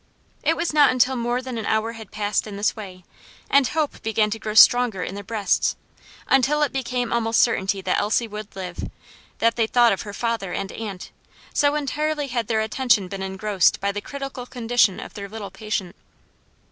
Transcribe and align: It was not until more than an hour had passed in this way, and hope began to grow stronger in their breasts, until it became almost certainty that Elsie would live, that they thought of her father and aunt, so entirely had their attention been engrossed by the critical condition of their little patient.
It 0.41 0.57
was 0.57 0.73
not 0.73 0.89
until 0.89 1.15
more 1.15 1.43
than 1.43 1.59
an 1.59 1.67
hour 1.67 1.91
had 1.91 2.09
passed 2.09 2.47
in 2.47 2.57
this 2.57 2.75
way, 2.75 3.03
and 3.51 3.67
hope 3.67 4.01
began 4.01 4.31
to 4.31 4.39
grow 4.39 4.55
stronger 4.55 5.03
in 5.03 5.13
their 5.13 5.23
breasts, 5.23 5.75
until 6.27 6.63
it 6.63 6.71
became 6.73 7.13
almost 7.13 7.39
certainty 7.39 7.81
that 7.81 7.99
Elsie 7.99 8.27
would 8.27 8.55
live, 8.55 8.89
that 9.37 9.57
they 9.57 9.67
thought 9.67 9.93
of 9.93 10.01
her 10.01 10.13
father 10.15 10.53
and 10.53 10.71
aunt, 10.71 11.11
so 11.53 11.75
entirely 11.75 12.29
had 12.29 12.47
their 12.47 12.61
attention 12.61 13.09
been 13.09 13.21
engrossed 13.21 13.79
by 13.79 13.91
the 13.91 14.01
critical 14.01 14.47
condition 14.47 14.99
of 14.99 15.13
their 15.13 15.29
little 15.29 15.51
patient. 15.51 15.95